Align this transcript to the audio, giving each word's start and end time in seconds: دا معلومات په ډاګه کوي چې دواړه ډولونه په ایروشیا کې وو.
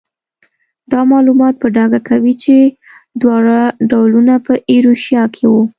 دا 0.91 1.01
معلومات 1.11 1.53
په 1.61 1.67
ډاګه 1.75 1.99
کوي 2.09 2.33
چې 2.43 2.55
دواړه 3.21 3.59
ډولونه 3.89 4.33
په 4.45 4.53
ایروشیا 4.71 5.23
کې 5.35 5.45
وو. 5.51 5.63